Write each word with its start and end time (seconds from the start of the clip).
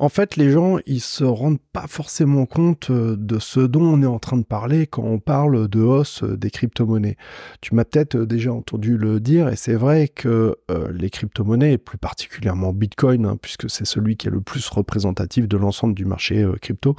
en 0.00 0.08
fait, 0.08 0.36
les 0.36 0.50
gens, 0.50 0.78
ils 0.86 1.02
se 1.02 1.24
rendent 1.24 1.60
pas 1.74 1.86
forcément 1.86 2.46
compte 2.46 2.90
euh, 2.90 3.16
de 3.18 3.38
ce 3.38 3.60
dont 3.60 3.82
on 3.82 4.02
est 4.02 4.06
en 4.06 4.18
train 4.18 4.38
de 4.38 4.44
parler 4.44 4.86
quand 4.86 5.02
on 5.02 5.18
parle 5.18 5.68
de 5.68 5.82
hausse 5.82 6.22
euh, 6.22 6.38
des 6.38 6.50
crypto-monnaies. 6.50 7.18
Tu 7.60 7.74
m'as 7.74 7.84
peut-être 7.84 8.16
euh, 8.16 8.26
déjà 8.26 8.50
entendu 8.50 8.96
le 8.96 9.20
dire, 9.20 9.50
et 9.50 9.56
c'est 9.56 9.74
vrai 9.74 10.08
que 10.08 10.56
les 10.94 11.10
crypto-monnaies, 11.10 11.74
et 11.74 11.78
plus 11.78 11.98
particulièrement 11.98 12.72
Bitcoin, 12.72 13.26
hein, 13.26 13.36
puisque 13.40 13.68
c'est 13.68 13.84
celui 13.84 14.16
qui 14.16 14.28
est 14.28 14.30
le 14.30 14.40
plus 14.40 14.66
représentatif 14.70 15.46
de 15.46 15.58
l'ensemble 15.58 15.94
du 15.94 16.06
marché 16.06 16.46
crypto, 16.62 16.96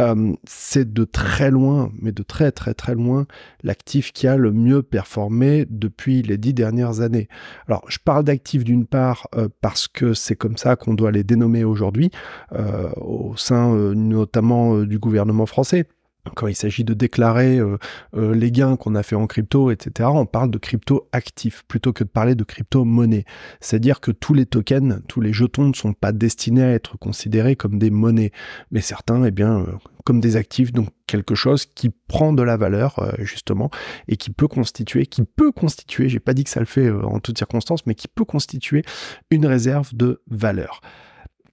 euh, 0.00 0.34
c'est 0.44 0.92
de 0.92 1.04
très 1.04 1.50
loin, 1.50 1.90
mais 2.00 2.12
de 2.12 2.22
très 2.22 2.52
très 2.52 2.74
très 2.74 2.94
loin, 2.94 3.26
l'actif 3.62 4.12
qui 4.12 4.26
a 4.26 4.36
le 4.36 4.52
mieux 4.52 4.82
performé 4.82 5.66
depuis 5.70 6.22
les 6.22 6.36
dix 6.36 6.52
dernières 6.52 7.00
années. 7.00 7.28
Alors, 7.66 7.84
je 7.88 7.98
parle 8.04 8.24
d'actifs 8.24 8.64
d'une 8.64 8.86
part 8.86 9.28
euh, 9.36 9.48
parce 9.60 9.88
que 9.88 10.12
c'est 10.12 10.36
comme 10.36 10.56
ça 10.56 10.76
qu'on 10.76 10.94
doit 10.94 11.12
les 11.12 11.24
dénommer 11.24 11.64
aujourd'hui, 11.64 12.10
euh, 12.52 12.90
au 12.96 13.36
sein 13.36 13.74
notamment 13.94 14.82
du 14.82 14.98
gouvernement 14.98 15.46
français 15.46 15.86
quand 16.34 16.46
il 16.46 16.54
s'agit 16.54 16.84
de 16.84 16.94
déclarer 16.94 17.58
euh, 17.58 17.78
euh, 18.16 18.34
les 18.34 18.50
gains 18.50 18.76
qu'on 18.76 18.94
a 18.94 19.02
fait 19.02 19.16
en 19.16 19.26
crypto, 19.26 19.70
etc., 19.70 20.08
on 20.12 20.26
parle 20.26 20.50
de 20.50 20.58
crypto 20.58 21.08
actifs 21.12 21.62
plutôt 21.68 21.92
que 21.92 22.04
de 22.04 22.08
parler 22.08 22.34
de 22.34 22.44
crypto 22.44 22.84
monnaie. 22.84 23.24
C'est-à-dire 23.60 24.00
que 24.00 24.10
tous 24.10 24.34
les 24.34 24.46
tokens, 24.46 25.02
tous 25.08 25.20
les 25.20 25.32
jetons 25.32 25.68
ne 25.68 25.74
sont 25.74 25.92
pas 25.92 26.12
destinés 26.12 26.62
à 26.62 26.72
être 26.72 26.98
considérés 26.98 27.56
comme 27.56 27.78
des 27.78 27.90
monnaies, 27.90 28.32
mais 28.70 28.80
certains, 28.80 29.24
eh 29.24 29.30
bien, 29.30 29.60
euh, 29.60 29.66
comme 30.04 30.20
des 30.20 30.36
actifs, 30.36 30.72
donc 30.72 30.88
quelque 31.06 31.34
chose 31.34 31.66
qui 31.66 31.90
prend 32.08 32.32
de 32.32 32.42
la 32.42 32.56
valeur 32.56 33.14
justement 33.18 33.70
et 34.06 34.16
qui 34.16 34.30
peut 34.30 34.46
constituer, 34.46 35.06
qui 35.06 35.24
peut 35.24 35.50
constituer, 35.50 36.08
j'ai 36.08 36.20
pas 36.20 36.32
dit 36.32 36.44
que 36.44 36.50
ça 36.50 36.60
le 36.60 36.66
fait 36.66 36.90
en 36.90 37.18
toutes 37.18 37.38
circonstances, 37.38 37.86
mais 37.86 37.96
qui 37.96 38.06
peut 38.06 38.24
constituer 38.24 38.84
une 39.30 39.46
réserve 39.46 39.94
de 39.94 40.22
valeur. 40.30 40.80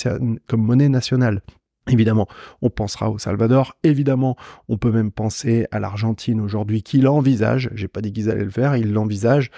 comme 0.47 0.63
monnaie 0.63 0.89
nationale. 0.89 1.43
Évidemment, 1.89 2.29
on 2.63 2.71
pensera 2.71 3.11
au 3.11 3.19
Salvador. 3.19 3.77
Évidemment, 3.83 4.37
on 4.69 4.77
peut 4.77 4.91
même 4.91 5.11
penser 5.11 5.67
à 5.71 5.81
l'Argentine 5.81 6.41
aujourd'hui 6.41 6.83
qui 6.83 6.99
l'envisage. 6.99 7.71
J'ai 7.75 7.89
pas 7.89 8.01
dit 8.01 8.13
qu'ils 8.13 8.31
allaient 8.31 8.45
le 8.45 8.51
faire, 8.51 8.77
ils 8.77 8.93
l'envisagent. 8.93 9.51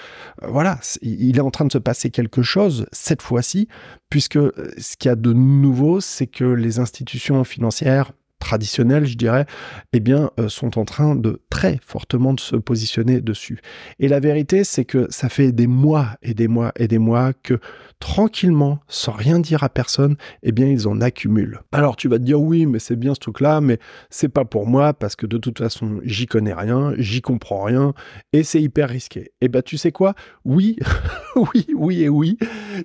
Euh, 0.43 0.49
voilà, 0.49 0.79
il 1.03 1.37
est 1.37 1.43
en 1.43 1.51
train 1.51 1.65
de 1.65 1.73
se 1.73 1.79
passer 1.79 2.11
quelque 2.11 2.43
chose 2.43 2.87
cette 2.93 3.23
fois-ci, 3.23 3.69
puisque 4.09 4.37
euh, 4.37 4.53
ce 4.79 4.97
qu'il 4.97 5.09
y 5.09 5.13
a 5.13 5.17
de 5.17 5.33
nouveau, 5.33 6.01
c'est 6.01 6.27
que 6.27 6.45
les 6.45 6.79
institutions 6.79 7.43
financières 7.45 8.13
traditionnelles, 8.41 9.07
je 9.07 9.17
dirais, 9.17 9.47
eh 9.93 10.01
bien, 10.01 10.31
euh, 10.41 10.49
sont 10.49 10.79
en 10.79 10.85
train 10.85 11.15
de 11.15 11.41
très 11.51 11.79
fortement 11.87 12.35
de 12.35 12.41
se 12.41 12.57
positionner 12.57 13.21
dessus. 13.21 13.61
Et 14.01 14.09
la 14.09 14.19
vérité, 14.19 14.65
c'est 14.65 14.85
que 14.85 15.07
ça 15.11 15.29
fait 15.29 15.53
des 15.53 15.69
mois 15.69 16.17
et 16.23 16.35
des 16.35 16.49
mois 16.49 16.73
et 16.77 16.89
des 16.89 16.99
mois 16.99 17.33
que 17.33 17.61
tranquillement, 18.01 18.81
sans 18.89 19.13
rien 19.13 19.39
dire 19.39 19.63
à 19.63 19.69
personne, 19.69 20.17
eh 20.43 20.53
bien, 20.53 20.67
ils 20.67 20.89
en 20.89 21.01
accumulent. 21.01 21.61
Alors, 21.71 21.97
tu 21.97 22.09
vas 22.09 22.19
te 22.19 22.25
dire, 22.25 22.41
oui, 22.41 22.67
mais 22.67 22.79
c'est 22.79 22.97
bien 22.97 23.15
ce 23.15 23.21
truc-là, 23.21 23.61
mais 23.61 23.79
c'est 24.09 24.31
pas 24.31 24.45
pour 24.45 24.67
moi 24.67 24.95
parce 24.95 25.17
que 25.17 25.27
de 25.27 25.37
toute 25.37 25.59
façon, 25.59 26.01
j'y 26.03 26.27
connais 26.27 26.55
rien, 26.55 26.95
j'y 26.97 27.21
comprends 27.21 27.63
rien 27.63 27.93
et 28.33 28.43
c'est 28.43 28.61
hyper 28.61 28.89
risqué. 28.89 29.33
Eh 29.43 29.49
ben, 29.49 29.63
tu 29.63 29.77
sais 29.77 29.93
quoi? 29.93 30.15
Oui, 30.45 30.77
oui, 31.37 31.67
oui 31.77 32.03
et 32.03 32.09
oui, 32.09 32.39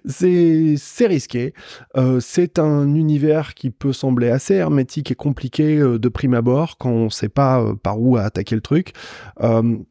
c'est, 0.05 0.75
c'est 0.77 1.07
risqué. 1.07 1.53
Euh, 1.95 2.19
c'est 2.19 2.59
un 2.59 2.93
univers 2.93 3.53
qui 3.53 3.69
peut 3.69 3.93
sembler 3.93 4.29
assez 4.29 4.55
hermétique 4.55 5.11
et 5.11 5.15
compliqué 5.15 5.44
euh, 5.59 5.99
de 5.99 6.09
prime 6.09 6.33
abord 6.33 6.77
quand 6.77 6.89
on 6.89 7.09
sait 7.09 7.29
pas 7.29 7.61
euh, 7.61 7.75
par 7.75 7.99
où 7.99 8.17
attaquer 8.17 8.55
le 8.55 8.61
truc. 8.61 8.93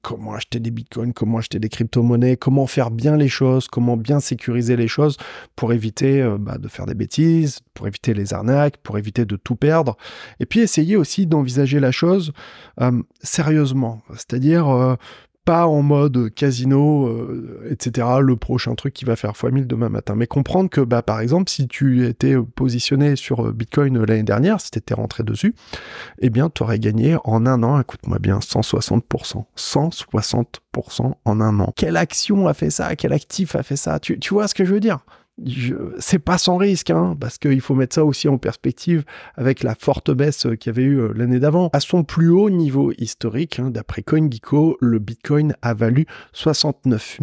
comment 0.03 0.35
acheter 0.35 0.61
des 0.61 0.71
bitcoins, 0.71 1.13
comment 1.13 1.39
acheter 1.39 1.59
des 1.59 1.69
crypto-monnaies, 1.69 2.37
comment 2.37 2.67
faire 2.67 2.91
bien 2.91 3.17
les 3.17 3.29
choses, 3.29 3.69
comment 3.69 3.97
bien 3.97 4.21
sécuriser 4.21 4.77
les 4.77 4.89
choses 4.89 5.17
pour 5.57 5.73
éviter 5.73 6.23
euh, 6.23 6.39
bah, 6.39 6.59
de 6.59 6.69
faire 6.69 6.87
des 6.87 6.95
bêtises, 6.95 7.61
pour 7.75 7.87
éviter 7.87 8.15
les 8.15 8.35
arnaques, 8.35 8.77
pour 8.79 8.99
éviter 8.99 9.25
de 9.25 9.37
tout 9.37 9.57
perdre. 9.57 9.97
Et 10.41 10.47
puis 10.47 10.61
essayer 10.61 10.97
aussi 10.97 11.27
d'envisager 11.27 11.81
la 11.81 11.91
chose 11.91 12.33
euh, 12.81 13.03
sérieusement, 13.23 14.03
c'est-à-dire 14.13 14.69
euh, 14.69 14.97
pas 15.45 15.67
en 15.67 15.83
mode 15.83 16.33
casino, 16.35 17.11
etc., 17.69 18.07
le 18.21 18.37
prochain 18.37 18.75
truc 18.75 18.95
qui 18.95 19.05
va 19.05 19.17
faire 19.17 19.33
x1000 19.33 19.67
demain 19.67 19.89
matin. 19.89 20.15
Mais 20.15 20.27
comprendre 20.27 20.71
que, 20.71 20.81
bah, 20.81 21.03
par 21.03 21.21
exemple, 21.21 21.51
si 21.51 21.69
tu 21.69 22.07
étais 22.07 22.35
positionné 22.37 23.17
sur 23.17 23.53
Bitcoin 23.53 24.03
l'année 24.05 24.23
dernière, 24.23 24.61
si 24.61 24.71
tu 24.71 24.79
étais 24.79 24.95
rentré 24.95 25.23
dessus, 25.23 25.55
eh 26.21 26.31
bien, 26.31 26.51
tu 26.51 26.63
aurais 26.63 26.79
gagné 26.79 27.17
en 27.25 27.47
un 27.47 27.63
an, 27.63 27.81
écoute-moi 27.81 28.19
bien, 28.19 28.39
160%. 28.39 29.45
160% 29.57 31.15
en 31.25 31.41
un 31.41 31.61
an. 31.61 31.73
Quelle 31.77 31.97
action 31.97 32.49
a 32.49 32.55
fait 32.55 32.71
ça? 32.71 32.97
Quel 32.97 33.13
actif 33.13 33.55
a 33.55 33.63
fait 33.63 33.77
ça? 33.77 33.99
Tu 34.01 34.19
vois 34.31 34.49
ce 34.49 34.55
que 34.55 34.65
je 34.65 34.73
veux 34.73 34.81
dire? 34.81 35.01
C'est 35.99 36.21
pas 36.21 36.39
sans 36.39 36.57
risque, 36.57 36.91
hein, 36.91 37.17
parce 37.19 37.39
qu'il 37.39 37.61
faut 37.61 37.75
mettre 37.75 37.95
ça 37.97 38.05
aussi 38.05 38.29
en 38.29 38.39
perspective 38.39 39.05
avec 39.35 39.65
la 39.65 39.75
forte 39.75 40.13
baisse 40.13 40.47
qu'il 40.61 40.67
y 40.67 40.69
avait 40.69 40.83
eu 40.83 41.01
euh, 41.01 41.13
l'année 41.15 41.41
d'avant. 41.41 41.71
À 41.73 41.81
son 41.81 42.05
plus 42.05 42.29
haut 42.29 42.51
niveau 42.51 42.93
historique, 42.99 43.59
hein, 43.59 43.71
d'après 43.71 44.03
CoinGecko, 44.03 44.79
le 44.81 44.99
Bitcoin 45.01 45.55
a 45.61 45.75
valu 45.75 46.07
69 46.33 47.19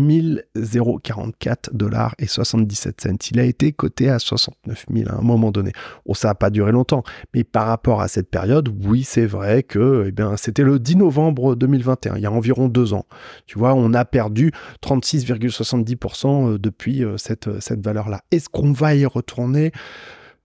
044 1.04 1.74
dollars 1.74 2.14
et 2.20 2.28
77 2.28 3.02
cents. 3.02 3.30
Il 3.32 3.40
a 3.40 3.46
été 3.46 3.72
coté 3.72 4.10
à 4.10 4.20
69 4.20 4.86
000 4.94 5.10
à 5.10 5.18
un 5.18 5.22
moment 5.22 5.52
donné. 5.52 5.72
Bon, 6.06 6.14
ça 6.14 6.30
n'a 6.30 6.36
pas 6.36 6.50
duré 6.50 6.74
longtemps, 6.74 7.04
mais 7.34 7.46
par 7.46 7.68
rapport 7.68 8.02
à 8.02 8.10
cette 8.10 8.30
période, 8.30 8.70
oui, 8.84 9.04
c'est 9.04 9.26
vrai 9.26 9.64
que 9.64 10.06
eh 10.08 10.12
bien, 10.12 10.36
c'était 10.36 10.64
le 10.64 10.80
10 10.80 10.98
novembre 10.98 11.56
2021, 11.56 12.18
il 12.18 12.24
y 12.24 12.26
a 12.26 12.32
environ 12.32 12.68
deux 12.68 12.94
ans. 12.94 13.06
Tu 13.46 13.58
vois, 13.58 13.74
on 13.74 13.94
a 13.94 14.04
perdu 14.04 14.52
36,70% 14.84 16.56
euh, 16.56 16.60
depuis 16.60 17.06
euh, 17.06 17.16
cette, 17.18 17.62
cette 17.62 17.82
valeur 17.82 18.01
là 18.10 18.22
Est-ce 18.32 18.50
qu'on 18.50 18.72
va 18.72 18.96
y 18.96 19.06
retourner? 19.06 19.72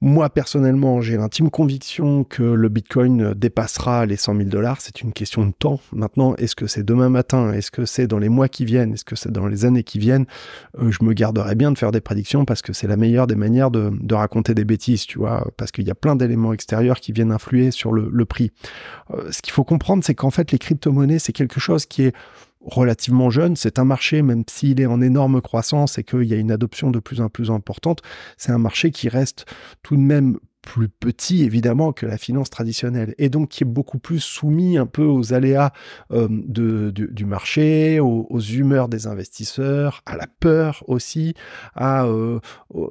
Moi, 0.02 0.28
personnellement, 0.28 1.00
j'ai 1.00 1.16
l'intime 1.16 1.48
conviction 1.48 2.22
que 2.22 2.42
le 2.42 2.68
Bitcoin 2.68 3.32
dépassera 3.32 4.04
les 4.04 4.16
100 4.16 4.36
000 4.36 4.48
dollars. 4.50 4.82
C'est 4.82 5.00
une 5.00 5.14
question 5.14 5.46
de 5.46 5.52
temps. 5.52 5.80
Maintenant, 5.90 6.34
est-ce 6.36 6.54
que 6.54 6.66
c'est 6.66 6.82
demain 6.82 7.08
matin? 7.08 7.50
Est-ce 7.54 7.70
que 7.70 7.86
c'est 7.86 8.06
dans 8.06 8.18
les 8.18 8.28
mois 8.28 8.48
qui 8.48 8.66
viennent? 8.66 8.92
Est-ce 8.92 9.06
que 9.06 9.16
c'est 9.16 9.32
dans 9.32 9.46
les 9.46 9.64
années 9.64 9.84
qui 9.84 9.98
viennent? 9.98 10.26
Euh, 10.78 10.90
Je 10.90 11.02
me 11.02 11.14
garderai 11.14 11.54
bien 11.54 11.72
de 11.72 11.78
faire 11.78 11.92
des 11.92 12.02
prédictions 12.02 12.44
parce 12.44 12.60
que 12.60 12.74
c'est 12.74 12.86
la 12.86 12.98
meilleure 12.98 13.26
des 13.26 13.36
manières 13.36 13.70
de, 13.70 14.14
raconter 14.14 14.54
des 14.54 14.66
bêtises, 14.66 15.06
tu 15.06 15.18
vois, 15.18 15.50
parce 15.56 15.72
qu'il 15.72 15.86
y 15.86 15.90
a 15.90 15.94
plein 15.94 16.14
d'éléments 16.14 16.52
extérieurs 16.52 17.00
qui 17.00 17.12
viennent 17.12 17.32
influer 17.32 17.70
sur 17.70 17.90
le, 17.92 18.24
prix. 18.26 18.52
Euh, 19.14 19.32
ce 19.32 19.40
qu'il 19.40 19.54
faut 19.54 19.64
comprendre, 19.64 20.04
c'est 20.04 20.14
qu'en 20.14 20.30
fait, 20.30 20.52
les 20.52 20.58
crypto-monnaies, 20.58 21.18
c'est 21.18 21.32
quelque 21.32 21.58
chose 21.58 21.86
qui 21.86 22.02
est 22.02 22.14
relativement 22.66 23.30
jeune. 23.30 23.56
C'est 23.56 23.78
un 23.78 23.84
marché, 23.84 24.22
même 24.22 24.44
s'il 24.48 24.80
est 24.80 24.86
en 24.86 25.00
énorme 25.00 25.40
croissance 25.40 25.98
et 25.98 26.04
qu'il 26.04 26.24
y 26.24 26.34
a 26.34 26.36
une 26.36 26.50
adoption 26.50 26.90
de 26.90 26.98
plus 26.98 27.20
en 27.20 27.28
plus 27.28 27.50
importante, 27.50 28.02
c'est 28.36 28.52
un 28.52 28.58
marché 28.58 28.90
qui 28.90 29.08
reste 29.08 29.46
tout 29.82 29.96
de 29.96 30.02
même 30.02 30.38
plus 30.62 30.88
petit 30.88 31.44
évidemment 31.44 31.92
que 31.92 32.06
la 32.06 32.18
finance 32.18 32.50
traditionnelle 32.50 33.14
et 33.18 33.28
donc 33.28 33.50
qui 33.50 33.62
est 33.62 33.66
beaucoup 33.66 34.00
plus 34.00 34.18
soumis 34.18 34.76
un 34.78 34.86
peu 34.86 35.04
aux 35.04 35.32
aléas 35.32 35.72
euh, 36.10 36.26
du, 36.28 37.24
marché, 37.24 38.00
aux, 38.00 38.40
humeurs 38.40 38.88
des 38.88 39.06
investisseurs, 39.06 40.02
à 40.06 40.16
la 40.16 40.26
peur 40.40 40.82
aussi, 40.88 41.34
à, 41.76 42.06
euh, 42.06 42.40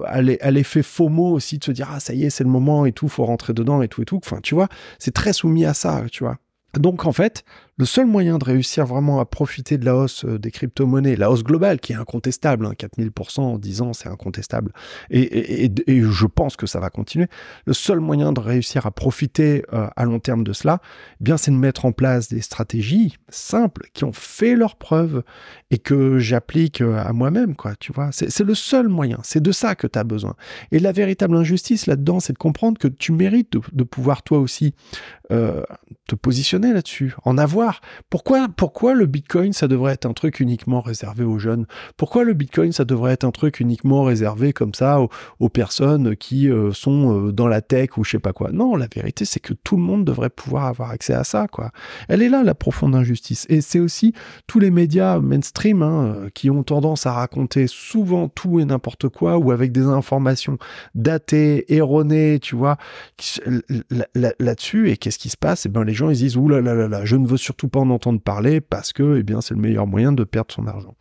à 0.06 0.22
l'effet 0.22 0.84
FOMO 0.84 1.34
aussi 1.34 1.58
de 1.58 1.66
se 1.66 1.72
dire 1.72 1.90
ah 1.92 2.00
ça 2.00 2.14
y 2.14 2.24
est 2.24 2.30
c'est 2.30 2.46
le 2.46 2.50
moment 2.50 2.86
et 2.86 2.94
tout, 2.94 3.10
faut 3.10 3.26
rentrer 3.26 3.54
dedans 3.54 3.82
et 3.82 3.90
tout 3.90 4.02
et 4.02 4.06
tout. 4.06 4.22
Enfin 4.24 4.40
tu 4.42 4.56
vois, 4.56 4.70
c'est 4.98 5.14
très 5.14 5.34
soumis 5.34 5.66
à 5.66 5.74
ça, 5.74 6.04
tu 6.10 6.24
vois. 6.24 6.38
Donc 6.80 7.06
en 7.06 7.12
fait, 7.12 7.44
le 7.78 7.86
seul 7.86 8.06
moyen 8.06 8.38
de 8.38 8.46
réussir 8.46 8.86
vraiment 8.86 9.20
à 9.20 9.26
profiter 9.26 9.78
de 9.78 9.86
la 9.86 9.96
hausse 9.96 10.24
euh, 10.24 10.40
des 10.40 10.52
crypto-monnaies, 10.52 11.18
la 11.18 11.30
hausse 11.30 11.44
globale 11.44 11.80
qui 11.80 11.92
est 11.92 11.96
incontestable, 11.96 12.68
4000% 12.68 13.42
hein, 13.42 13.44
en 13.44 13.58
10 13.58 13.82
ans, 13.82 13.94
c'est 13.94 14.08
incontestable, 14.08 14.72
et, 15.10 15.72
je 15.88 16.26
pense 16.26 16.56
que 16.56 16.68
ça 16.68 16.80
va 16.80 16.90
continuer, 16.90 17.28
le 17.66 17.74
seul 17.74 18.00
moyen 18.00 18.32
de 18.32 18.40
réussir 18.40 18.86
à 18.86 18.92
profiter 18.92 19.66
euh, 19.74 19.88
à 19.96 20.06
long 20.06 20.20
terme 20.20 20.44
de 20.44 20.54
cela, 20.54 20.80
eh 21.20 21.24
bien 21.24 21.38
c'est 21.38 21.52
de 21.52 21.58
mettre 21.58 21.86
en 21.86 21.92
place 21.92 22.30
des 22.30 22.42
stratégies 22.42 23.18
simples 23.30 23.88
qui 23.94 24.04
ont 24.06 24.14
fait 24.14 24.56
leurs 24.56 24.76
preuves 24.76 25.24
et 25.72 25.78
que 25.78 26.20
j'applique 26.20 26.82
euh, 26.82 26.98
à 26.98 27.12
moi-même, 27.12 27.56
quoi, 27.56 27.76
tu 27.76 27.92
vois. 27.92 28.10
C'est 28.12 28.40
le 28.40 28.56
seul 28.56 28.88
moyen, 28.88 29.20
c'est 29.24 29.42
de 29.42 29.52
ça 29.52 29.76
que 29.76 29.88
tu 29.88 30.00
as 30.00 30.04
besoin. 30.04 30.36
Et 30.72 30.80
la 30.80 30.92
véritable 30.92 31.36
injustice 31.36 31.88
là-dedans, 31.88 32.20
c'est 32.20 32.34
de 32.34 32.38
comprendre 32.38 32.78
que 32.78 32.88
tu 32.88 33.12
mérites 33.12 33.52
de, 33.52 33.84
pouvoir 33.84 34.24
toi 34.24 34.40
aussi 34.40 34.74
te 35.30 36.16
positionner 36.16 36.74
là-dessus, 36.74 37.16
en 37.24 37.38
avoir. 37.38 37.65
Pourquoi, 38.10 38.48
pourquoi 38.56 38.94
le 38.94 39.06
Bitcoin, 39.06 39.54
ça 39.54 39.68
devrait 39.68 39.94
être 39.94 40.06
un 40.06 40.14
truc 40.14 40.40
uniquement 40.40 40.82
réservé 40.82 41.24
aux 41.24 41.40
jeunes? 41.40 41.66
Pourquoi 41.98 42.24
le 42.24 42.34
Bitcoin, 42.34 42.72
ça 42.72 42.86
devrait 42.86 43.14
être 43.14 43.24
un 43.24 43.32
truc 43.32 43.60
uniquement 43.60 44.04
réservé 44.04 44.54
comme 44.54 44.74
ça 44.74 45.00
aux, 45.40 45.50
personnes 45.50 46.16
qui 46.16 46.50
euh, 46.50 46.74
sont 46.74 47.30
dans 47.30 47.48
la 47.48 47.62
tech 47.62 47.98
ou 47.98 48.04
je 48.04 48.12
sais 48.12 48.20
pas 48.20 48.34
quoi? 48.34 48.52
Non, 48.52 48.76
la 48.76 48.88
vérité, 48.94 49.26
c'est 49.26 49.40
que 49.40 49.54
tout 49.54 49.78
le 49.78 49.84
monde 49.84 50.06
devrait 50.06 50.30
pouvoir 50.30 50.66
avoir 50.66 50.92
accès 50.92 51.14
à 51.14 51.24
ça, 51.24 51.48
quoi. 51.48 51.72
Elle 52.08 52.22
est 52.22 52.30
là, 52.30 52.44
la 52.44 52.56
profonde 52.56 52.96
injustice. 52.96 53.46
Et 53.50 53.62
c'est 53.62 53.80
aussi 53.80 54.14
tous 54.48 54.60
les 54.60 54.72
médias 54.72 55.20
mainstream 55.20 55.82
hein, 55.82 56.28
qui 56.34 56.50
ont 56.50 56.64
tendance 56.64 57.06
à 57.06 57.14
raconter 57.14 57.68
souvent 57.68 58.28
tout 58.28 58.60
et 58.60 58.66
n'importe 58.66 59.10
quoi 59.10 59.38
ou 59.38 59.52
avec 59.52 59.72
des 59.72 59.86
informations 59.86 60.58
datées, 60.94 61.66
erronées, 61.74 62.40
tu 62.40 62.56
vois, 62.56 62.78
là-dessus. 64.40 64.90
et 64.90 64.98
qu'est-ce 64.98 65.20
qui 65.20 65.30
se 65.30 65.38
passe? 65.38 65.66
Eh 65.66 65.70
bien, 65.70 65.84
les 65.84 65.94
gens, 65.94 66.10
ils 66.10 66.18
disent, 66.18 66.38
ouh 66.38 66.48
là 66.48 66.62
là 66.62 66.74
là 66.88 67.06
je 67.06 67.16
ne 67.16 67.28
veux 67.28 67.38
surtout 67.56 67.70
pas 67.70 67.80
en 67.80 67.90
entendre 67.90 68.20
parler 68.20 68.60
parce 68.60 68.92
que, 68.92 69.18
eh 69.18 69.24
bien, 69.24 69.40
c'est 69.40 69.54
le 69.54 69.62
meilleur 69.62 69.88
moyen 69.88 70.12
de 70.12 70.26
perdre 70.26 70.54
son 70.54 70.68
argent. 70.68 70.96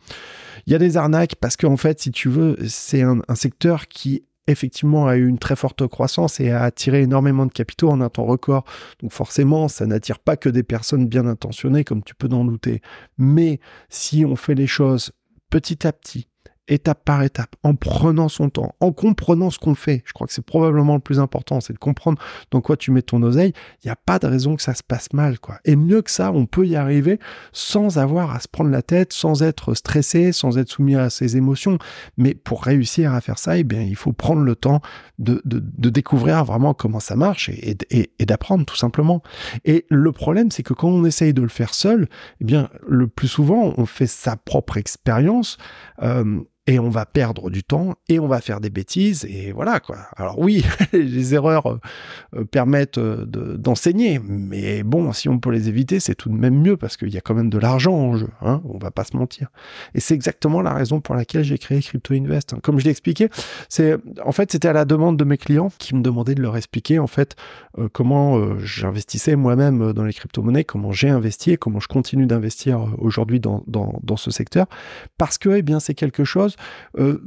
Il 0.65 0.71
y 0.71 0.75
a 0.75 0.79
des 0.79 0.95
arnaques 0.95 1.35
parce 1.35 1.57
qu'en 1.57 1.75
fait, 1.75 1.99
si 1.99 2.11
tu 2.11 2.29
veux, 2.29 2.55
c'est 2.65 3.01
un, 3.01 3.19
secteur 3.35 3.89
qui 3.89 4.23
effectivement 4.47 5.07
a 5.07 5.17
eu 5.17 5.27
une 5.27 5.37
très 5.37 5.57
forte 5.57 5.85
croissance 5.87 6.39
et 6.39 6.51
a 6.51 6.63
attiré 6.63 7.01
énormément 7.01 7.45
de 7.45 7.51
capitaux 7.51 7.89
en 7.89 7.99
un 7.99 8.07
temps 8.07 8.23
record. 8.23 8.63
Donc 9.01 9.11
forcément, 9.11 9.67
ça 9.67 9.85
n'attire 9.85 10.19
pas 10.19 10.37
que 10.37 10.47
des 10.47 10.63
personnes 10.63 11.07
bien 11.07 11.25
intentionnées, 11.27 11.83
comme 11.83 12.03
tu 12.03 12.15
peux 12.15 12.29
en 12.29 12.45
douter. 12.45 12.81
Mais 13.17 13.59
si 13.89 14.23
on 14.23 14.37
fait 14.37 14.55
les 14.55 14.67
choses 14.67 15.11
petit 15.49 15.85
à 15.85 15.91
petit, 15.91 16.29
étape 16.67 17.03
par 17.05 17.23
étape, 17.23 17.55
en 17.63 17.75
prenant 17.75 18.29
son 18.29 18.49
temps, 18.49 18.75
en 18.79 18.91
comprenant 18.91 19.49
ce 19.49 19.59
qu'on 19.59 19.75
fait. 19.75 20.03
Je 20.05 20.13
crois 20.13 20.27
que 20.27 20.33
c'est 20.33 20.45
probablement 20.45 20.95
le 20.95 20.99
plus 20.99 21.19
important, 21.19 21.61
c'est 21.61 21.73
de 21.73 21.79
comprendre 21.79 22.21
dans 22.51 22.61
quoi 22.61 22.77
tu 22.77 22.91
mets 22.91 23.01
ton 23.01 23.21
oseille. 23.23 23.53
Il 23.83 23.87
n'y 23.87 23.91
a 23.91 23.95
pas 23.95 24.19
de 24.19 24.27
raison 24.27 24.55
que 24.55 24.61
ça 24.61 24.73
se 24.73 24.83
passe 24.83 25.13
mal, 25.13 25.39
quoi. 25.39 25.59
Et 25.65 25.75
mieux 25.75 26.01
que 26.01 26.11
ça, 26.11 26.31
on 26.31 26.45
peut 26.45 26.65
y 26.65 26.75
arriver 26.75 27.19
sans 27.53 27.97
avoir 27.97 28.35
à 28.35 28.39
se 28.39 28.47
prendre 28.47 28.69
la 28.69 28.81
tête, 28.81 29.13
sans 29.13 29.43
être 29.43 29.73
stressé, 29.73 30.31
sans 30.31 30.57
être 30.57 30.69
soumis 30.69 30.95
à 30.95 31.09
ses 31.09 31.37
émotions. 31.37 31.77
Mais 32.17 32.33
pour 32.33 32.63
réussir 32.63 33.13
à 33.13 33.21
faire 33.21 33.37
ça, 33.37 33.57
eh 33.57 33.63
bien, 33.63 33.81
il 33.81 33.95
faut 33.95 34.13
prendre 34.13 34.41
le 34.41 34.55
temps 34.55 34.81
de, 35.19 35.41
découvrir 35.89 36.43
vraiment 36.43 36.73
comment 36.73 36.99
ça 36.99 37.15
marche 37.15 37.49
et, 37.49 37.77
et 37.89 38.25
d'apprendre 38.25 38.65
tout 38.65 38.75
simplement. 38.75 39.21
Et 39.63 39.85
le 39.89 40.11
problème, 40.11 40.51
c'est 40.51 40.63
que 40.63 40.73
quand 40.73 40.89
on 40.89 41.05
essaye 41.05 41.33
de 41.33 41.41
le 41.41 41.47
faire 41.47 41.73
seul, 41.73 42.07
eh 42.41 42.45
bien, 42.45 42.69
le 42.87 43.07
plus 43.07 43.27
souvent, 43.27 43.73
on 43.77 43.85
fait 43.85 44.07
sa 44.07 44.35
propre 44.35 44.77
expérience. 44.77 45.57
Euh, 46.01 46.41
et 46.67 46.79
on 46.79 46.89
va 46.89 47.05
perdre 47.05 47.51
du 47.51 47.63
temps 47.63 47.95
et 48.09 48.19
on 48.19 48.27
va 48.27 48.41
faire 48.41 48.59
des 48.59 48.71
bêtises 48.71 49.25
et 49.25 49.51
voilà 49.51 49.79
quoi. 49.79 49.97
Alors 50.15 50.39
oui, 50.39 50.65
les 50.93 51.35
erreurs 51.35 51.67
euh, 51.67 51.79
euh, 52.35 52.43
permettent 52.43 52.97
euh, 52.97 53.25
d'enseigner, 53.25 54.19
mais 54.19 54.81
bon, 54.83 55.13
si 55.13 55.29
on 55.29 55.37
peut 55.37 55.51
les 55.51 55.69
éviter, 55.69 55.99
c'est 55.99 56.15
tout 56.15 56.29
de 56.29 56.35
même 56.35 56.59
mieux 56.59 56.75
parce 56.75 56.97
qu'il 56.97 57.13
y 57.13 57.17
a 57.17 57.21
quand 57.21 57.35
même 57.35 57.51
de 57.51 57.59
l'argent 57.59 57.93
en 57.93 58.17
jeu, 58.17 58.29
hein, 58.41 58.61
on 58.65 58.79
va 58.79 58.89
pas 58.89 59.03
se 59.03 59.15
mentir. 59.15 59.49
Et 59.93 59.99
c'est 59.99 60.15
exactement 60.15 60.61
la 60.61 60.73
raison 60.73 61.01
pour 61.01 61.13
laquelle 61.13 61.43
j'ai 61.43 61.57
créé 61.59 61.81
Crypto 61.81 62.15
Invest. 62.15 62.53
Hein. 62.53 62.59
Comme 62.63 62.79
je 62.79 62.85
l'ai 62.85 62.91
expliqué, 62.91 63.29
c'est 63.69 63.97
en 64.23 64.31
fait 64.31 64.51
c'était 64.51 64.67
à 64.67 64.73
la 64.73 64.85
demande 64.85 65.17
de 65.17 65.23
mes 65.23 65.37
clients 65.37 65.71
qui 65.77 65.93
me 65.93 66.01
demandaient 66.01 66.35
de 66.35 66.41
leur 66.41 66.57
expliquer 66.57 66.97
en 66.99 67.07
fait 67.07 67.35
comment 67.91 68.57
j'investissais 68.59 69.35
moi-même 69.35 69.93
dans 69.93 70.03
les 70.03 70.13
crypto-monnaies, 70.13 70.63
comment 70.63 70.91
j'ai 70.91 71.09
investi 71.09 71.51
et 71.51 71.57
comment 71.57 71.79
je 71.79 71.87
continue 71.87 72.25
d'investir 72.25 72.87
aujourd'hui 72.97 73.39
dans, 73.39 73.63
dans, 73.67 73.99
dans 74.01 74.17
ce 74.17 74.31
secteur, 74.31 74.67
parce 75.17 75.37
que 75.37 75.49
eh 75.49 75.61
bien 75.61 75.79
c'est 75.79 75.93
quelque 75.93 76.23
chose 76.23 76.54
euh, 76.97 77.21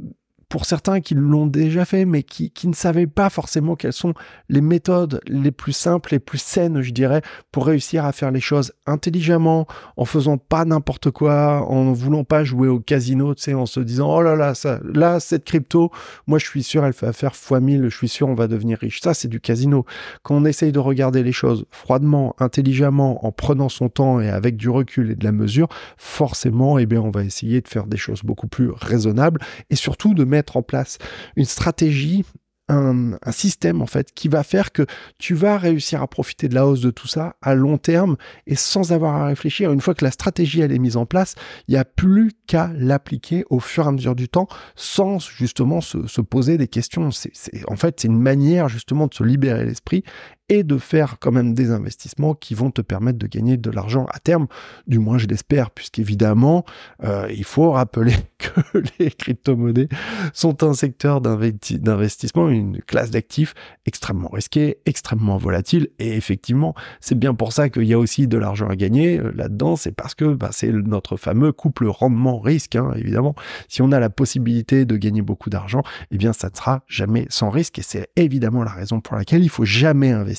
pour 0.49 0.65
certains 0.65 0.99
qui 0.99 1.13
l'ont 1.13 1.45
déjà 1.45 1.85
fait, 1.85 2.05
mais 2.05 2.23
qui, 2.23 2.51
ne 2.67 2.73
savaient 2.73 3.07
pas 3.07 3.29
forcément 3.29 3.75
quelles 3.75 3.93
sont 3.93 4.13
les 4.49 4.61
méthodes 4.61 5.21
les 5.27 5.51
plus 5.51 5.73
simples, 5.73 6.09
les 6.11 6.19
plus 6.19 6.39
saines, 6.39 6.81
je 6.81 6.91
dirais, 6.91 7.21
pour 7.51 7.67
réussir 7.67 8.03
à 8.03 8.11
faire 8.11 8.31
les 8.31 8.39
choses 8.39 8.73
intelligemment, 8.87 9.67
en 9.95 10.05
faisant 10.05 10.37
pas 10.37 10.65
n'importe 10.65 11.11
quoi, 11.11 11.65
en 11.69 11.93
voulant 11.93 12.23
pas 12.23 12.43
jouer 12.43 12.67
au 12.67 12.79
casino, 12.79 13.35
tu 13.35 13.43
sais, 13.43 13.53
en 13.53 13.67
se 13.67 13.79
disant, 13.79 14.11
oh 14.11 14.21
là 14.23 14.35
là, 14.35 14.53
là, 14.93 15.19
cette 15.19 15.45
crypto, 15.45 15.91
moi, 16.25 16.39
je 16.39 16.45
suis 16.45 16.63
sûr, 16.63 16.83
elle 16.83 16.93
va 16.93 17.13
faire 17.13 17.35
fois 17.35 17.59
1000, 17.59 17.83
je 17.89 17.95
suis 17.95 18.09
sûr, 18.09 18.27
on 18.27 18.35
va 18.35 18.47
devenir 18.47 18.79
riche. 18.79 19.01
Ça, 19.01 19.13
c'est 19.13 19.27
du 19.27 19.39
casino. 19.39 19.85
Quand 20.23 20.35
on 20.35 20.45
essaye 20.45 20.71
de 20.71 20.79
regarder 20.79 21.21
les 21.21 21.31
choses 21.31 21.65
froidement, 21.69 22.35
intelligemment, 22.39 23.23
en 23.25 23.31
prenant 23.31 23.69
son 23.69 23.89
temps 23.89 24.19
et 24.19 24.29
avec 24.29 24.57
du 24.57 24.69
recul 24.69 25.11
et 25.11 25.15
de 25.15 25.23
la 25.23 25.31
mesure, 25.31 25.67
forcément, 25.97 26.79
eh 26.79 26.87
bien, 26.87 27.01
on 27.01 27.11
va 27.11 27.23
essayer 27.23 27.61
de 27.61 27.67
faire 27.67 27.85
des 27.85 27.97
choses 27.97 28.23
beaucoup 28.23 28.47
plus 28.47 28.71
raisonnables 28.71 29.39
et 29.69 29.75
surtout 29.75 30.15
de 30.15 30.23
mettre 30.23 30.38
mettre 30.39 30.57
en 30.57 30.61
place 30.63 30.97
une 31.35 31.45
stratégie 31.45 32.23
un, 32.69 33.31
système 33.31 33.81
en 33.81 33.85
fait 33.85 34.13
qui 34.13 34.27
va 34.27 34.43
faire 34.43 34.71
que 34.71 34.85
tu 35.17 35.33
vas 35.33 35.57
réussir 35.57 36.01
à 36.01 36.07
profiter 36.07 36.47
de 36.47 36.55
la 36.55 36.67
hausse 36.67 36.81
de 36.81 36.91
tout 36.91 37.07
ça 37.07 37.35
à 37.41 37.55
long 37.55 37.77
terme 37.77 38.15
et 38.47 38.55
sans 38.55 38.91
avoir 38.91 39.15
à 39.15 39.25
réfléchir. 39.25 39.71
Une 39.71 39.81
fois 39.81 39.95
que 39.95 40.05
la 40.05 40.11
stratégie 40.11 40.61
elle 40.61 40.71
est 40.71 40.79
mise 40.79 40.97
en 40.97 41.05
place, 41.05 41.35
il 41.67 41.71
n'y 41.71 41.77
a 41.77 41.85
plus 41.85 42.31
qu'à 42.47 42.71
l'appliquer 42.75 43.43
au 43.49 43.59
fur 43.59 43.85
et 43.85 43.87
à 43.87 43.91
mesure 43.91 44.15
du 44.15 44.29
temps 44.29 44.47
sans 44.75 45.19
justement 45.19 45.81
se, 45.81 46.07
se 46.07 46.21
poser 46.21 46.57
des 46.57 46.67
questions. 46.67 47.09
C'est, 47.11 47.31
en 47.67 47.75
fait, 47.75 47.99
c'est 47.99 48.07
une 48.07 48.19
manière 48.19 48.69
justement 48.69 49.07
de 49.07 49.13
se 49.13 49.23
libérer 49.23 49.65
l'esprit 49.65 50.03
et 50.49 50.63
de 50.63 50.77
faire 50.77 51.17
quand 51.19 51.31
même 51.31 51.53
des 51.53 51.71
investissements 51.71 52.33
qui 52.33 52.55
vont 52.55 52.71
te 52.71 52.81
permettre 52.81 53.19
de 53.19 53.27
gagner 53.27 53.55
de 53.55 53.69
l'argent 53.69 54.07
à 54.11 54.19
terme, 54.19 54.47
du 54.87 54.97
moins 54.97 55.19
je 55.19 55.27
l'espère, 55.27 55.69
puisqu'évidemment, 55.69 56.65
euh, 57.03 57.27
il 57.29 57.43
faut 57.43 57.71
rappeler 57.71 58.13
que 58.39 58.83
les 58.99 59.11
crypto-monnaies 59.11 59.89
sont 60.33 60.63
un 60.63 60.73
secteur 60.73 61.21
d'investissement, 61.21 62.49
une 62.49 62.81
classe 62.81 63.11
d'actifs 63.11 63.53
extrêmement 63.85 64.29
risquée, 64.29 64.79
extrêmement 64.85 65.37
volatile, 65.37 65.89
et 65.99 66.15
effectivement, 66.15 66.73
c'est 66.99 67.17
bien 67.17 67.35
pour 67.35 67.53
ça 67.53 67.69
qu'il 67.69 67.83
y 67.83 67.93
a 67.93 67.99
aussi 67.99 68.27
de 68.27 68.37
l'argent 68.37 68.67
à 68.67 68.75
gagner 68.75 69.19
euh, 69.19 69.31
là-dedans, 69.35 69.75
c'est 69.75 69.91
parce 69.91 70.15
que 70.15 70.33
bah, 70.33 70.49
c'est 70.51 70.71
notre 70.71 71.15
fameux 71.15 71.51
couple 71.51 71.87
rendement-risque, 71.87 72.75
hein, 72.75 72.91
évidemment. 72.95 73.35
Si 73.67 73.81
on 73.83 73.91
a 73.91 73.99
la 73.99 74.09
possibilité 74.09 74.85
de 74.85 74.97
gagner 74.97 75.21
beaucoup 75.21 75.51
d'argent, 75.51 75.83
eh 76.11 76.17
bien 76.17 76.33
ça 76.33 76.49
ne 76.49 76.55
sera 76.55 76.83
jamais 76.87 77.27
sans 77.29 77.51
risque, 77.51 77.77
et 77.77 77.83
c'est 77.83 78.09
évidemment 78.15 78.63
la 78.63 78.71
raison 78.71 78.99
pour 78.99 79.15
laquelle 79.15 79.43
il 79.43 79.49
faut 79.49 79.65
jamais 79.65 80.11
investir 80.11 80.38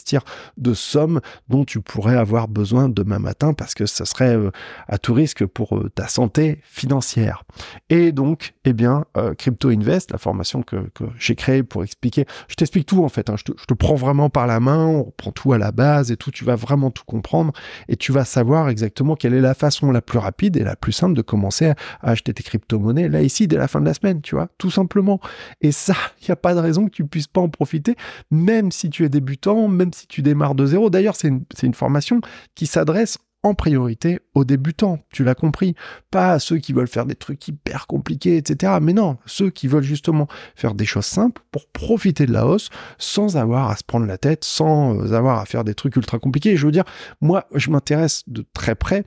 de 0.56 0.74
sommes 0.74 1.20
dont 1.48 1.64
tu 1.64 1.80
pourrais 1.80 2.16
avoir 2.16 2.48
besoin 2.48 2.88
demain 2.88 3.18
matin 3.18 3.52
parce 3.52 3.74
que 3.74 3.86
ça 3.86 4.04
serait 4.04 4.36
euh, 4.36 4.50
à 4.88 4.98
tout 4.98 5.14
risque 5.14 5.44
pour 5.46 5.76
euh, 5.76 5.90
ta 5.94 6.08
santé 6.08 6.60
financière. 6.64 7.44
Et 7.88 8.12
donc, 8.12 8.54
eh 8.64 8.72
bien, 8.72 9.04
euh, 9.16 9.34
Crypto 9.34 9.70
Invest, 9.70 10.10
la 10.10 10.18
formation 10.18 10.62
que, 10.62 10.76
j'ai 11.18 11.34
créée 11.34 11.62
pour 11.62 11.82
expliquer, 11.84 12.26
je 12.48 12.54
t'explique 12.54 12.86
tout 12.86 13.04
en 13.04 13.08
fait, 13.08 13.30
hein. 13.30 13.36
je, 13.36 13.44
te, 13.44 13.74
prends 13.74 13.94
vraiment 13.94 14.30
par 14.30 14.46
la 14.46 14.60
main, 14.60 14.86
on 14.86 15.12
prend 15.16 15.32
tout 15.32 15.52
à 15.52 15.58
la 15.58 15.72
base 15.72 16.10
et 16.10 16.16
tout, 16.16 16.30
tu 16.30 16.44
vas 16.44 16.56
vraiment 16.56 16.90
tout 16.90 17.04
comprendre 17.04 17.52
et 17.88 17.96
tu 17.96 18.12
vas 18.12 18.24
savoir 18.24 18.68
exactement 18.68 19.16
quelle 19.16 19.34
est 19.34 19.40
la 19.40 19.54
façon 19.54 19.90
la 19.90 20.02
plus 20.02 20.18
rapide 20.18 20.56
et 20.56 20.64
la 20.64 20.76
plus 20.76 20.92
simple 20.92 21.14
de 21.14 21.22
commencer 21.22 21.66
à, 21.66 21.74
acheter 22.02 22.34
tes 22.34 22.42
crypto-monnaies 22.42 23.08
là 23.08 23.22
ici 23.22 23.46
dès 23.46 23.56
la 23.56 23.68
fin 23.68 23.80
de 23.80 23.86
la 23.86 23.94
semaine, 23.94 24.20
tu 24.20 24.34
vois, 24.34 24.48
tout 24.58 24.70
simplement. 24.70 25.20
Et 25.60 25.72
ça, 25.72 25.94
il 26.20 26.26
n'y 26.26 26.32
a 26.32 26.36
pas 26.36 26.54
de 26.54 26.60
raison 26.60 26.84
que 26.86 26.90
tu 26.90 27.04
puisses 27.04 27.26
pas 27.26 27.40
en 27.40 27.48
profiter, 27.48 27.96
même 28.30 28.72
si 28.72 28.90
tu 28.90 29.04
es 29.04 29.08
débutant, 29.08 29.68
même 29.68 29.89
si 29.94 30.06
tu 30.06 30.22
démarres 30.22 30.54
de 30.54 30.66
zéro. 30.66 30.90
D'ailleurs, 30.90 31.16
c'est 31.16 31.28
une, 31.28 31.74
formation 31.74 32.20
qui 32.54 32.66
s'adresse 32.66 33.18
en 33.42 33.54
priorité 33.54 34.20
aux 34.34 34.44
débutants, 34.44 34.98
tu 35.10 35.24
l'as 35.24 35.34
compris, 35.34 35.74
pas 36.10 36.32
à 36.32 36.38
ceux 36.38 36.58
qui 36.58 36.74
veulent 36.74 36.88
faire 36.88 37.06
des 37.06 37.14
trucs 37.14 37.48
hyper 37.48 37.86
compliqués, 37.86 38.36
etc. 38.36 38.74
Mais 38.82 38.92
non, 38.92 39.16
ceux 39.24 39.48
qui 39.48 39.66
veulent 39.66 39.82
justement 39.82 40.28
faire 40.56 40.74
des 40.74 40.84
choses 40.84 41.06
simples 41.06 41.40
pour 41.50 41.66
profiter 41.68 42.26
de 42.26 42.32
la 42.32 42.46
hausse 42.46 42.68
sans 42.98 43.38
avoir 43.38 43.70
à 43.70 43.76
se 43.76 43.84
prendre 43.84 44.04
la 44.04 44.18
tête, 44.18 44.44
sans 44.44 45.14
avoir 45.14 45.38
à 45.38 45.46
faire 45.46 45.64
des 45.64 45.74
trucs 45.74 45.96
ultra 45.96 46.18
compliqués. 46.18 46.56
Je 46.56 46.66
veux 46.66 46.72
dire, 46.72 46.84
moi, 47.22 47.46
je 47.54 47.70
m'intéresse 47.70 48.24
de 48.26 48.44
très 48.52 48.74
près 48.74 49.06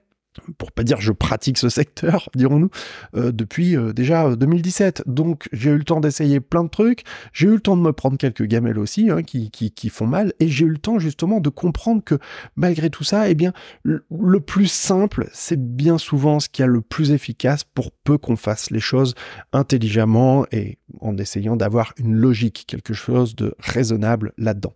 pour 0.57 0.71
pas 0.71 0.83
dire 0.83 0.99
je 1.01 1.11
pratique 1.11 1.57
ce 1.57 1.69
secteur, 1.69 2.29
dirons-nous, 2.35 2.69
euh, 3.15 3.31
depuis 3.31 3.75
euh, 3.75 3.93
déjà 3.93 4.35
2017. 4.35 5.03
Donc 5.05 5.49
j'ai 5.51 5.71
eu 5.71 5.77
le 5.77 5.83
temps 5.83 5.99
d'essayer 5.99 6.39
plein 6.39 6.63
de 6.63 6.69
trucs, 6.69 7.03
j'ai 7.33 7.47
eu 7.47 7.53
le 7.53 7.59
temps 7.59 7.77
de 7.77 7.81
me 7.81 7.91
prendre 7.91 8.17
quelques 8.17 8.43
gamelles 8.43 8.79
aussi 8.79 9.09
hein, 9.09 9.23
qui, 9.23 9.51
qui, 9.51 9.89
font 9.89 10.07
mal, 10.07 10.33
et 10.39 10.47
j'ai 10.47 10.65
eu 10.65 10.69
le 10.69 10.77
temps 10.77 10.99
justement 10.99 11.39
de 11.39 11.49
comprendre 11.49 12.03
que 12.03 12.15
malgré 12.55 12.89
tout 12.89 13.03
ça, 13.03 13.29
eh 13.29 13.35
bien 13.35 13.53
le, 13.83 14.01
plus 14.39 14.67
simple, 14.67 15.29
c'est 15.33 15.59
bien 15.59 15.97
souvent 15.97 16.39
ce 16.39 16.49
qui 16.49 16.63
a 16.63 16.67
le 16.67 16.81
plus 16.81 17.11
efficace 17.11 17.63
pour 17.63 17.91
peu 17.91 18.17
qu'on 18.17 18.35
fasse 18.35 18.71
les 18.71 18.79
choses 18.79 19.15
intelligemment 19.51 20.45
et 20.51 20.77
en 21.01 21.17
essayant 21.17 21.55
d'avoir 21.55 21.93
une 21.97 22.15
logique, 22.15 22.65
quelque 22.67 22.93
chose 22.93 23.35
de 23.35 23.55
raisonnable 23.59 24.33
là-dedans. 24.37 24.73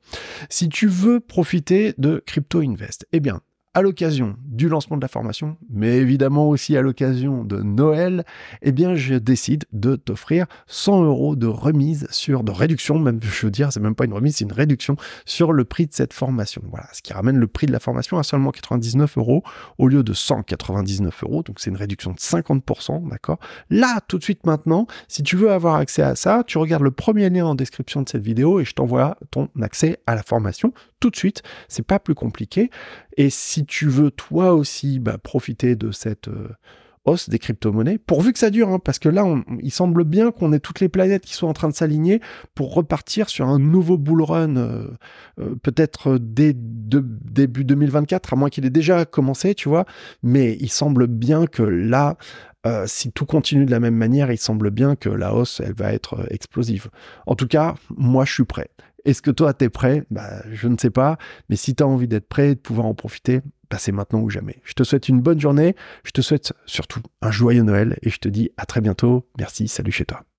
Si 0.50 0.70
tu 0.70 0.88
veux 0.88 1.20
profiter 1.20 1.94
de 1.98 2.24
Crypto 2.26 2.62
Invest, 2.62 3.08
eh 3.12 3.20
bien 3.20 3.42
à 3.78 3.84
l'occasion 3.84 4.36
du 4.44 4.70
lancement 4.70 4.98
de 4.98 5.04
la 5.04 5.08
formation, 5.08 5.56
mais 5.70 5.98
évidemment 5.98 6.50
aussi 6.50 6.76
à 6.76 6.82
l'occasion 6.82 7.44
de 7.44 7.62
Noël, 7.62 8.26
eh 8.64 8.72
bien, 8.72 8.96
je 8.96 9.14
décide 9.14 9.66
de 9.72 9.96
t'offrir 9.96 10.48
100 10.66 11.04
euros 11.04 11.36
de 11.36 11.46
remise 11.46 12.08
sur, 12.10 12.44
de 12.44 12.52
réduction, 12.52 12.98
même, 12.98 13.20
je 13.22 13.46
veux 13.46 13.52
dire, 13.52 13.72
c'est 13.72 13.80
même 13.80 13.94
pas 13.94 14.06
une 14.06 14.14
remise, 14.14 14.38
c'est 14.38 14.46
une 14.46 14.52
réduction 14.52 14.96
sur 15.26 15.54
le 15.54 15.64
prix 15.64 15.86
de 15.86 15.94
cette 15.94 16.14
formation. 16.14 16.64
Voilà. 16.72 16.88
Ce 16.92 17.04
qui 17.04 17.14
ramène 17.14 17.38
le 17.38 17.46
prix 17.46 17.68
de 17.68 17.72
la 17.72 17.80
formation 17.80 18.18
à 18.18 18.24
seulement 18.24 18.50
99 18.50 19.20
euros 19.20 19.44
au 19.78 19.88
lieu 19.88 20.02
de 20.02 20.14
199 20.14 21.24
euros. 21.24 21.44
Donc, 21.44 21.60
c'est 21.60 21.70
une 21.70 21.78
réduction 21.78 22.14
de 22.14 22.18
50%, 22.18 23.08
d'accord? 23.10 23.38
Là, 23.70 24.00
tout 24.08 24.18
de 24.18 24.24
suite 24.24 24.44
maintenant, 24.48 24.88
si 25.08 25.22
tu 25.22 25.36
veux 25.36 25.52
avoir 25.52 25.76
accès 25.76 26.02
à 26.02 26.16
ça, 26.16 26.44
tu 26.48 26.58
regardes 26.58 26.82
le 26.82 26.90
premier 26.90 27.30
lien 27.30 27.46
en 27.46 27.54
description 27.54 28.02
de 28.02 28.10
cette 28.10 28.24
vidéo 28.24 28.60
et 28.60 28.66
je 28.66 28.74
t'envoie 28.74 29.20
ton 29.30 29.50
accès 29.62 30.00
à 30.08 30.16
la 30.16 30.24
formation 30.24 30.74
tout 31.00 31.10
de 31.10 31.16
suite. 31.16 31.44
C'est 31.68 31.86
pas 31.86 32.00
plus 32.00 32.16
compliqué. 32.16 32.70
Et 33.18 33.30
si 33.30 33.66
tu 33.66 33.88
veux 33.88 34.12
toi 34.12 34.54
aussi 34.54 35.00
bah, 35.00 35.18
profiter 35.18 35.76
de 35.76 35.92
cette 35.92 36.28
euh, 36.28 36.50
hausse 37.06 37.30
des 37.30 37.40
crypto-monnaies, 37.40 37.98
pourvu 37.98 38.34
que 38.34 38.40
ça 38.40 38.50
dure, 38.50 38.70
hein, 38.70 38.80
parce 38.80 39.00
que 39.00 39.10
là, 39.10 39.26
il 39.62 39.72
semble 39.72 40.04
bien 40.04 40.32
qu'on 40.32 40.52
ait 40.54 40.60
toutes 40.60 40.80
les 40.80 40.90
planètes 40.90 41.24
qui 41.24 41.34
sont 41.34 41.48
en 41.48 41.54
train 41.54 41.70
de 41.70 41.74
s'aligner 41.74 42.20
pour 42.54 42.74
repartir 42.74 43.30
sur 43.30 43.48
un 43.48 43.60
nouveau 43.60 43.98
bull 43.98 44.22
run, 44.22 44.58
euh, 44.58 44.88
euh, 45.40 45.56
peut-être 45.62 46.18
dès 46.18 46.54
début 46.56 47.64
2024, 47.64 48.34
à 48.34 48.36
moins 48.36 48.50
qu'il 48.50 48.66
ait 48.66 48.70
déjà 48.70 49.06
commencé, 49.06 49.56
tu 49.56 49.70
vois. 49.70 49.86
Mais 50.24 50.58
il 50.60 50.70
semble 50.70 51.08
bien 51.08 51.48
que 51.48 51.64
là, 51.64 52.18
si 52.86 53.14
tout 53.14 53.26
continue 53.26 53.66
de 53.66 53.72
la 53.72 53.80
même 53.80 53.96
manière, 53.96 54.30
il 54.30 54.38
semble 54.38 54.72
bien 54.72 54.98
que 54.98 55.08
la 55.08 55.34
hausse, 55.34 55.62
elle 55.64 55.74
va 55.74 55.94
être 55.94 56.28
explosive. 56.32 56.90
En 57.26 57.36
tout 57.36 57.48
cas, 57.48 57.76
moi, 57.96 58.26
je 58.26 58.34
suis 58.34 58.44
prêt. 58.44 58.70
Est-ce 59.08 59.22
que 59.22 59.32
toi, 59.32 59.54
tu 59.54 59.66
es 59.66 59.70
prêt? 59.70 60.04
Bah, 60.12 60.44
Je 60.52 60.68
ne 60.68 60.78
sais 60.78 60.90
pas. 60.92 61.18
Mais 61.50 61.56
si 61.56 61.74
tu 61.74 61.82
as 61.82 61.88
envie 61.88 62.10
d'être 62.10 62.28
prêt, 62.28 62.56
de 62.56 62.60
pouvoir 62.60 62.86
en 62.86 62.94
profiter, 62.94 63.42
bah, 63.72 63.78
c'est 63.80 63.94
maintenant 63.94 64.20
ou 64.20 64.30
jamais. 64.30 64.62
Je 64.66 64.74
te 64.74 64.84
souhaite 64.84 65.08
une 65.08 65.22
bonne 65.22 65.40
journée. 65.40 65.76
Je 66.04 66.12
te 66.12 66.22
souhaite 66.22 66.54
surtout 66.66 67.02
un 67.22 67.32
joyeux 67.32 67.64
Noël 67.64 67.98
et 68.02 68.10
je 68.10 68.20
te 68.20 68.28
dis 68.28 68.52
à 68.58 68.66
très 68.66 68.82
bientôt. 68.82 69.26
Merci. 69.38 69.70
Salut 69.70 69.92
chez 69.94 70.06
toi. 70.06 70.28